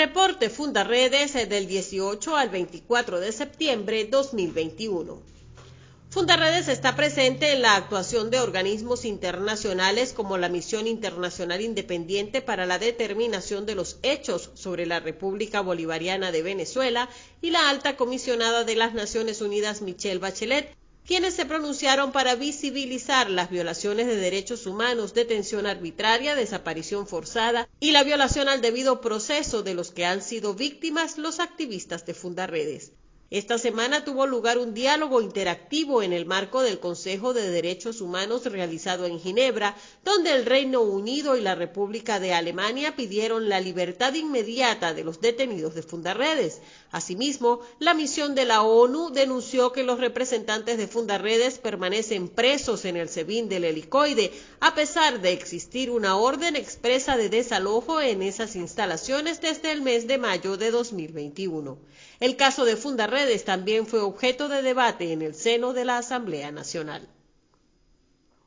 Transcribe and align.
Reporte 0.00 0.48
Fundaredes 0.48 1.34
del 1.50 1.66
18 1.66 2.34
al 2.34 2.48
24 2.48 3.20
de 3.20 3.32
septiembre 3.32 4.06
2021. 4.06 5.20
Fundaredes 6.08 6.68
está 6.68 6.96
presente 6.96 7.52
en 7.52 7.60
la 7.60 7.76
actuación 7.76 8.30
de 8.30 8.40
organismos 8.40 9.04
internacionales 9.04 10.14
como 10.14 10.38
la 10.38 10.48
Misión 10.48 10.86
Internacional 10.86 11.60
Independiente 11.60 12.40
para 12.40 12.64
la 12.64 12.78
Determinación 12.78 13.66
de 13.66 13.74
los 13.74 13.98
Hechos 14.02 14.48
sobre 14.54 14.86
la 14.86 15.00
República 15.00 15.60
Bolivariana 15.60 16.32
de 16.32 16.44
Venezuela 16.44 17.10
y 17.42 17.50
la 17.50 17.68
Alta 17.68 17.98
Comisionada 17.98 18.64
de 18.64 18.76
las 18.76 18.94
Naciones 18.94 19.42
Unidas 19.42 19.82
Michelle 19.82 20.18
Bachelet, 20.18 20.74
quienes 21.06 21.34
se 21.34 21.46
pronunciaron 21.46 22.12
para 22.12 22.34
visibilizar 22.34 23.30
las 23.30 23.50
violaciones 23.50 24.06
de 24.06 24.16
derechos 24.16 24.66
humanos, 24.66 25.14
detención 25.14 25.66
arbitraria, 25.66 26.34
desaparición 26.34 27.06
forzada 27.06 27.68
y 27.80 27.92
la 27.92 28.04
violación 28.04 28.48
al 28.48 28.60
debido 28.60 29.00
proceso 29.00 29.62
de 29.62 29.74
los 29.74 29.90
que 29.90 30.04
han 30.04 30.22
sido 30.22 30.54
víctimas 30.54 31.18
los 31.18 31.40
activistas 31.40 32.06
de 32.06 32.14
Fundaredes. 32.14 32.92
Esta 33.30 33.58
semana 33.58 34.04
tuvo 34.04 34.26
lugar 34.26 34.58
un 34.58 34.74
diálogo 34.74 35.20
interactivo 35.20 36.02
en 36.02 36.12
el 36.12 36.26
marco 36.26 36.62
del 36.62 36.80
Consejo 36.80 37.32
de 37.32 37.48
Derechos 37.48 38.00
Humanos 38.00 38.44
realizado 38.46 39.06
en 39.06 39.20
Ginebra, 39.20 39.76
donde 40.04 40.32
el 40.32 40.44
Reino 40.44 40.80
Unido 40.80 41.36
y 41.36 41.40
la 41.40 41.54
República 41.54 42.18
de 42.18 42.34
Alemania 42.34 42.96
pidieron 42.96 43.48
la 43.48 43.60
libertad 43.60 44.14
inmediata 44.14 44.94
de 44.94 45.04
los 45.04 45.20
detenidos 45.20 45.76
de 45.76 45.84
Fundarredes. 45.84 46.60
Asimismo, 46.90 47.60
la 47.78 47.94
misión 47.94 48.34
de 48.34 48.46
la 48.46 48.62
ONU 48.62 49.10
denunció 49.10 49.70
que 49.70 49.84
los 49.84 50.00
representantes 50.00 50.76
de 50.76 50.88
Fundarredes 50.88 51.58
permanecen 51.58 52.26
presos 52.26 52.84
en 52.84 52.96
el 52.96 53.08
SEBIN 53.08 53.48
del 53.48 53.62
helicoide, 53.62 54.32
a 54.58 54.74
pesar 54.74 55.20
de 55.20 55.30
existir 55.30 55.92
una 55.92 56.16
orden 56.16 56.56
expresa 56.56 57.16
de 57.16 57.28
desalojo 57.28 58.00
en 58.00 58.22
esas 58.22 58.56
instalaciones 58.56 59.40
desde 59.40 59.70
el 59.70 59.82
mes 59.82 60.08
de 60.08 60.18
mayo 60.18 60.56
de 60.56 60.72
2021. 60.72 61.78
El 62.20 62.36
caso 62.36 62.66
de 62.66 62.76
Fundarredes 62.76 63.44
también 63.44 63.86
fue 63.86 64.00
objeto 64.00 64.50
de 64.50 64.60
debate 64.60 65.12
en 65.12 65.22
el 65.22 65.34
seno 65.34 65.72
de 65.72 65.86
la 65.86 65.96
Asamblea 65.96 66.52
Nacional. 66.52 67.08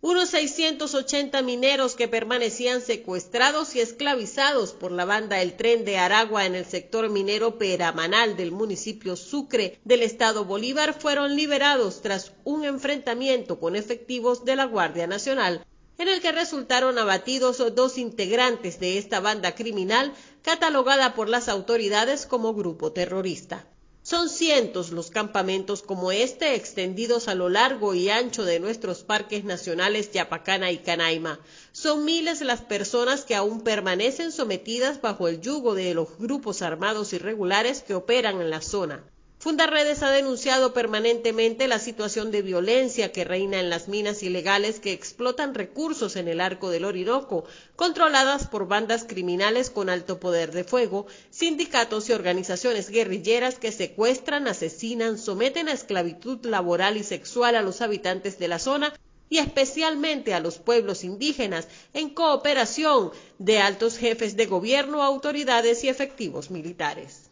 Unos 0.00 0.30
680 0.30 1.42
mineros 1.42 1.94
que 1.94 2.08
permanecían 2.08 2.80
secuestrados 2.80 3.76
y 3.76 3.80
esclavizados 3.80 4.72
por 4.72 4.90
la 4.90 5.04
banda 5.04 5.42
El 5.42 5.54
Tren 5.54 5.84
de 5.84 5.98
Aragua 5.98 6.46
en 6.46 6.54
el 6.54 6.64
sector 6.64 7.10
minero 7.10 7.58
Peramanal 7.58 8.36
del 8.36 8.52
municipio 8.52 9.16
Sucre 9.16 9.78
del 9.84 10.02
estado 10.02 10.46
Bolívar 10.46 10.98
fueron 10.98 11.36
liberados 11.36 12.00
tras 12.00 12.32
un 12.44 12.64
enfrentamiento 12.64 13.60
con 13.60 13.76
efectivos 13.76 14.46
de 14.46 14.56
la 14.56 14.64
Guardia 14.64 15.06
Nacional 15.06 15.66
en 15.98 16.06
el 16.06 16.20
que 16.20 16.30
resultaron 16.30 16.96
abatidos 16.96 17.58
dos 17.74 17.98
integrantes 17.98 18.78
de 18.78 18.98
esta 18.98 19.18
banda 19.18 19.56
criminal 19.56 20.14
catalogada 20.42 21.14
por 21.14 21.28
las 21.28 21.48
autoridades 21.48 22.26
como 22.26 22.54
grupo 22.54 22.92
terrorista. 22.92 23.66
Son 24.02 24.30
cientos 24.30 24.90
los 24.90 25.10
campamentos 25.10 25.82
como 25.82 26.12
este 26.12 26.54
extendidos 26.54 27.28
a 27.28 27.34
lo 27.34 27.50
largo 27.50 27.92
y 27.92 28.08
ancho 28.08 28.44
de 28.44 28.58
nuestros 28.58 29.02
parques 29.02 29.44
nacionales 29.44 30.12
Yapacana 30.12 30.70
y 30.70 30.78
Canaima. 30.78 31.40
Son 31.72 32.06
miles 32.06 32.40
las 32.40 32.62
personas 32.62 33.26
que 33.26 33.34
aún 33.34 33.60
permanecen 33.60 34.32
sometidas 34.32 35.02
bajo 35.02 35.28
el 35.28 35.42
yugo 35.42 35.74
de 35.74 35.92
los 35.92 36.16
grupos 36.16 36.62
armados 36.62 37.12
irregulares 37.12 37.82
que 37.82 37.94
operan 37.94 38.40
en 38.40 38.48
la 38.48 38.62
zona. 38.62 39.04
Fundarredes 39.40 40.02
ha 40.02 40.10
denunciado 40.10 40.72
permanentemente 40.72 41.68
la 41.68 41.78
situación 41.78 42.32
de 42.32 42.42
violencia 42.42 43.12
que 43.12 43.22
reina 43.22 43.60
en 43.60 43.70
las 43.70 43.86
minas 43.86 44.24
ilegales 44.24 44.80
que 44.80 44.92
explotan 44.92 45.54
recursos 45.54 46.16
en 46.16 46.26
el 46.26 46.40
arco 46.40 46.70
del 46.70 46.84
Orinoco, 46.84 47.44
controladas 47.76 48.48
por 48.48 48.66
bandas 48.66 49.04
criminales 49.04 49.70
con 49.70 49.90
alto 49.90 50.18
poder 50.18 50.50
de 50.50 50.64
fuego, 50.64 51.06
sindicatos 51.30 52.08
y 52.08 52.14
organizaciones 52.14 52.90
guerrilleras 52.90 53.60
que 53.60 53.70
secuestran, 53.70 54.48
asesinan, 54.48 55.18
someten 55.18 55.68
a 55.68 55.72
esclavitud 55.72 56.44
laboral 56.44 56.96
y 56.96 57.04
sexual 57.04 57.54
a 57.54 57.62
los 57.62 57.80
habitantes 57.80 58.40
de 58.40 58.48
la 58.48 58.58
zona 58.58 58.92
y 59.30 59.38
especialmente 59.38 60.34
a 60.34 60.40
los 60.40 60.58
pueblos 60.58 61.04
indígenas, 61.04 61.68
en 61.94 62.10
cooperación 62.10 63.12
de 63.38 63.60
altos 63.60 63.98
jefes 63.98 64.36
de 64.36 64.46
gobierno, 64.46 65.04
autoridades 65.04 65.84
y 65.84 65.88
efectivos 65.88 66.50
militares. 66.50 67.27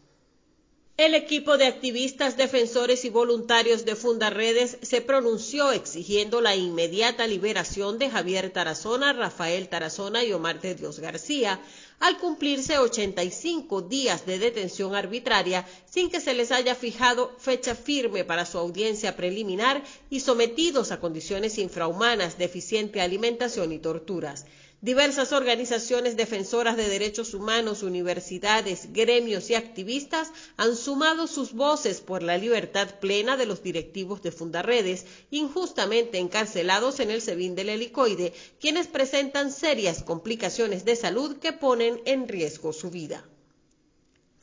El 0.97 1.13
equipo 1.13 1.59
de 1.59 1.67
activistas, 1.67 2.37
defensores 2.37 3.05
y 3.05 3.11
voluntarios 3.11 3.85
de 3.85 3.95
Fundarredes 3.95 4.79
se 4.81 4.99
pronunció 4.99 5.71
exigiendo 5.71 6.41
la 6.41 6.55
inmediata 6.55 7.27
liberación 7.27 7.99
de 7.99 8.09
Javier 8.09 8.49
Tarazona, 8.49 9.13
Rafael 9.13 9.69
Tarazona 9.69 10.23
y 10.23 10.33
Omar 10.33 10.59
de 10.59 10.73
Dios 10.73 10.99
García, 10.99 11.61
al 11.99 12.17
cumplirse 12.17 12.79
85 12.79 13.83
días 13.83 14.25
de 14.25 14.39
detención 14.39 14.95
arbitraria 14.95 15.67
sin 15.85 16.09
que 16.09 16.19
se 16.19 16.33
les 16.33 16.51
haya 16.51 16.73
fijado 16.73 17.31
fecha 17.37 17.75
firme 17.75 18.25
para 18.25 18.47
su 18.47 18.57
audiencia 18.57 19.15
preliminar 19.15 19.83
y 20.09 20.21
sometidos 20.21 20.89
a 20.89 20.99
condiciones 20.99 21.59
infrahumanas, 21.59 22.39
deficiente 22.39 23.01
alimentación 23.01 23.71
y 23.71 23.77
torturas. 23.77 24.45
Diversas 24.81 25.31
organizaciones 25.33 26.15
defensoras 26.15 26.77
de 26.77 26.87
derechos 26.87 27.33
humanos, 27.33 27.81
universidades, 27.81 28.93
gremios 28.93 29.49
y 29.49 29.55
activistas 29.55 30.31
han 30.55 30.75
sumado 30.75 31.25
sus 31.25 31.53
voces 31.53 31.99
por 31.99 32.21
la 32.21 32.37
libertad 32.37 32.99
plena 32.99 33.37
de 33.37 33.47
los 33.47 33.63
directivos 33.63 34.21
de 34.21 34.31
Fundarredes, 34.31 35.07
injustamente 35.31 36.19
encarcelados 36.19 36.99
en 36.99 37.09
el 37.09 37.23
SEBIN 37.23 37.55
del 37.55 37.69
helicoide, 37.69 38.33
quienes 38.59 38.87
presentan 38.87 39.49
serias 39.51 40.03
complicaciones 40.03 40.85
de 40.85 40.95
salud 40.95 41.37
que 41.37 41.53
ponen 41.53 41.99
en 42.05 42.27
riesgo 42.27 42.71
su 42.71 42.91
vida. 42.91 43.27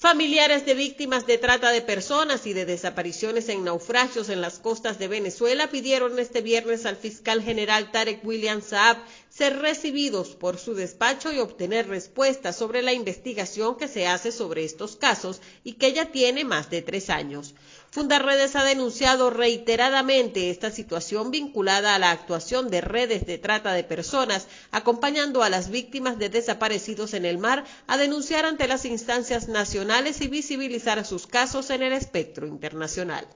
Familiares 0.04 0.66
de 0.66 0.74
víctimas 0.74 1.26
de 1.26 1.38
trata 1.38 1.70
de 1.70 1.80
personas 1.80 2.46
y 2.46 2.52
de 2.52 2.66
desapariciones 2.66 3.48
en 3.48 3.64
naufragios 3.64 4.28
en 4.28 4.42
las 4.42 4.58
costas 4.58 4.98
de 4.98 5.08
Venezuela 5.08 5.70
pidieron 5.70 6.18
este 6.18 6.42
viernes 6.42 6.84
al 6.84 6.96
fiscal 6.96 7.42
general 7.42 7.90
Tarek 7.90 8.22
William 8.22 8.60
Saab 8.60 8.98
ser 9.30 9.60
recibidos 9.60 10.36
por 10.36 10.58
su 10.58 10.74
despacho 10.74 11.32
y 11.32 11.38
obtener 11.38 11.88
respuestas 11.88 12.54
sobre 12.54 12.82
la 12.82 12.92
investigación 12.92 13.78
que 13.78 13.88
se 13.88 14.06
hace 14.06 14.30
sobre 14.30 14.64
estos 14.64 14.96
casos 14.96 15.40
y 15.64 15.72
que 15.72 15.94
ya 15.94 16.12
tiene 16.12 16.44
más 16.44 16.68
de 16.68 16.82
tres 16.82 17.08
años. 17.08 17.54
Fundarredes 17.94 18.56
ha 18.56 18.64
denunciado 18.64 19.30
reiteradamente 19.30 20.50
esta 20.50 20.72
situación 20.72 21.30
vinculada 21.30 21.94
a 21.94 22.00
la 22.00 22.10
actuación 22.10 22.68
de 22.68 22.80
redes 22.80 23.24
de 23.24 23.38
trata 23.38 23.72
de 23.72 23.84
personas, 23.84 24.48
acompañando 24.72 25.44
a 25.44 25.48
las 25.48 25.70
víctimas 25.70 26.18
de 26.18 26.28
desaparecidos 26.28 27.14
en 27.14 27.24
el 27.24 27.38
mar 27.38 27.62
a 27.86 27.96
denunciar 27.96 28.46
ante 28.46 28.66
las 28.66 28.84
instancias 28.84 29.46
nacionales 29.46 30.20
y 30.22 30.26
visibilizar 30.26 31.04
sus 31.04 31.28
casos 31.28 31.70
en 31.70 31.84
el 31.84 31.92
espectro 31.92 32.48
internacional. 32.48 33.28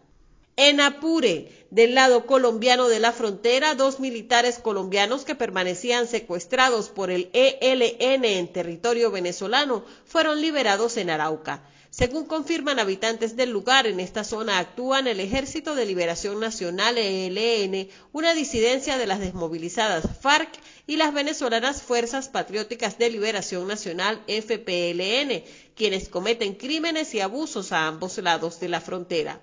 En 0.57 0.81
Apure, 0.81 1.69
del 1.71 1.95
lado 1.95 2.27
colombiano 2.27 2.89
de 2.89 2.99
la 2.99 3.13
frontera, 3.13 3.77
dos 3.77 4.01
militares 4.01 4.59
colombianos 4.59 5.25
que 5.25 5.37
permanecían 5.37 6.09
secuestrados 6.09 6.89
por 6.89 7.13
el 7.13 7.31
ELN 7.33 8.25
en 8.25 8.53
territorio 8.53 9.13
venezolano 9.13 9.85
fueron 10.05 10.41
liberados 10.41 10.97
en 10.97 11.11
Arauca. 11.11 11.63
Según 11.99 12.27
confirman 12.27 12.79
habitantes 12.79 13.35
del 13.35 13.51
lugar, 13.51 13.89
en 13.89 13.99
esta 13.99 14.23
zona 14.23 14.61
actúan 14.61 15.09
el 15.09 15.19
Ejército 15.19 15.75
de 15.75 15.85
Liberación 15.85 16.39
Nacional 16.39 16.97
ELN, 16.97 17.89
una 18.13 18.35
disidencia 18.35 18.97
de 18.97 19.09
las 19.09 19.19
desmovilizadas 19.19 20.05
FARC 20.21 20.49
y 20.87 20.97
las 20.97 21.13
venezolanas 21.13 21.83
Fuerzas 21.83 22.29
Patrióticas 22.29 22.99
de 22.99 23.11
Liberación 23.11 23.67
Nacional 23.67 24.23
FPLN, 24.29 25.43
quienes 25.75 26.09
cometen 26.09 26.55
crímenes 26.55 27.13
y 27.15 27.21
abusos 27.21 27.73
a 27.73 27.89
ambos 27.89 28.17
lados 28.19 28.61
de 28.61 28.69
la 28.69 28.81
frontera. 28.81 29.41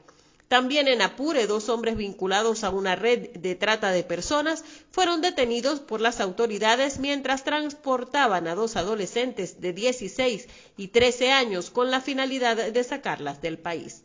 También 0.47 0.87
en 0.87 1.01
Apure, 1.01 1.47
dos 1.47 1.69
hombres 1.69 1.97
vinculados 1.97 2.63
a 2.63 2.69
una 2.69 2.95
red 2.95 3.31
de 3.31 3.55
trata 3.55 3.91
de 3.91 4.03
personas 4.03 4.63
fueron 4.91 5.21
detenidos 5.21 5.79
por 5.79 6.01
las 6.01 6.19
autoridades 6.19 6.99
mientras 6.99 7.43
transportaban 7.43 8.47
a 8.47 8.53
dos 8.53 8.75
adolescentes 8.75 9.59
de 9.59 9.73
16 9.73 10.47
y 10.77 10.89
13 10.89 11.31
años 11.31 11.71
con 11.71 11.89
la 11.89 11.99
finalidad 11.99 12.57
de 12.57 12.83
sacarlas 12.83 13.41
del 13.41 13.57
país. 13.57 14.03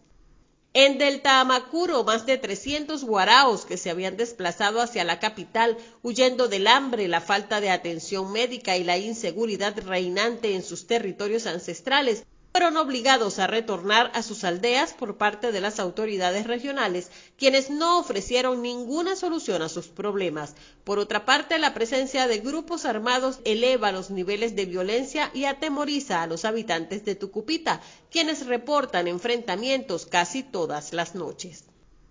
En 0.72 0.98
Delta 0.98 1.40
Amacuro, 1.40 2.04
más 2.04 2.26
de 2.26 2.38
300 2.38 3.04
guaraos 3.04 3.66
que 3.66 3.76
se 3.76 3.90
habían 3.90 4.16
desplazado 4.16 4.80
hacia 4.80 5.02
la 5.02 5.18
capital 5.18 5.76
huyendo 6.02 6.46
del 6.46 6.68
hambre, 6.68 7.08
la 7.08 7.20
falta 7.20 7.60
de 7.60 7.70
atención 7.70 8.32
médica 8.32 8.76
y 8.76 8.84
la 8.84 8.96
inseguridad 8.96 9.76
reinante 9.84 10.54
en 10.54 10.62
sus 10.62 10.86
territorios 10.86 11.46
ancestrales 11.46 12.24
fueron 12.52 12.76
obligados 12.76 13.38
a 13.38 13.46
retornar 13.46 14.10
a 14.12 14.22
sus 14.22 14.42
aldeas 14.42 14.92
por 14.92 15.16
parte 15.16 15.52
de 15.52 15.60
las 15.60 15.78
autoridades 15.78 16.46
regionales, 16.46 17.10
quienes 17.36 17.70
no 17.70 17.98
ofrecieron 17.98 18.60
ninguna 18.60 19.14
solución 19.14 19.62
a 19.62 19.68
sus 19.68 19.86
problemas. 19.86 20.56
Por 20.82 20.98
otra 20.98 21.24
parte, 21.24 21.58
la 21.58 21.74
presencia 21.74 22.26
de 22.26 22.38
grupos 22.38 22.84
armados 22.84 23.38
eleva 23.44 23.92
los 23.92 24.10
niveles 24.10 24.56
de 24.56 24.66
violencia 24.66 25.30
y 25.32 25.44
atemoriza 25.44 26.22
a 26.22 26.26
los 26.26 26.44
habitantes 26.44 27.04
de 27.04 27.14
Tucupita, 27.14 27.80
quienes 28.10 28.46
reportan 28.46 29.06
enfrentamientos 29.06 30.06
casi 30.06 30.42
todas 30.42 30.92
las 30.92 31.14
noches. 31.14 31.64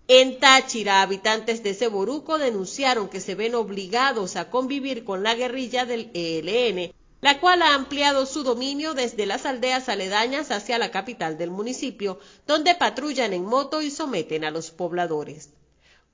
En 0.08 0.40
Táchira, 0.40 1.02
habitantes 1.02 1.62
de 1.62 1.74
Ceboruco 1.74 2.38
denunciaron 2.38 3.08
que 3.08 3.20
se 3.20 3.34
ven 3.34 3.54
obligados 3.54 4.36
a 4.36 4.50
convivir 4.50 5.04
con 5.04 5.22
la 5.22 5.34
guerrilla 5.34 5.84
del 5.84 6.10
ELN 6.14 6.92
la 7.20 7.40
cual 7.40 7.62
ha 7.62 7.74
ampliado 7.74 8.26
su 8.26 8.42
dominio 8.42 8.94
desde 8.94 9.26
las 9.26 9.46
aldeas 9.46 9.88
aledañas 9.88 10.50
hacia 10.50 10.78
la 10.78 10.90
capital 10.90 11.38
del 11.38 11.50
municipio, 11.50 12.18
donde 12.46 12.74
patrullan 12.74 13.32
en 13.32 13.44
moto 13.44 13.82
y 13.82 13.90
someten 13.90 14.44
a 14.44 14.50
los 14.50 14.70
pobladores. 14.70 15.50